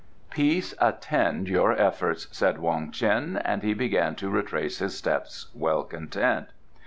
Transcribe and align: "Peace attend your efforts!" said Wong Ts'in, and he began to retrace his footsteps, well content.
"Peace 0.31 0.73
attend 0.81 1.47
your 1.47 1.73
efforts!" 1.73 2.25
said 2.35 2.57
Wong 2.57 2.91
Ts'in, 2.91 3.37
and 3.37 3.61
he 3.61 3.75
began 3.75 4.15
to 4.15 4.31
retrace 4.31 4.79
his 4.79 4.93
footsteps, 4.99 5.49
well 5.53 5.83
content. 5.83 6.47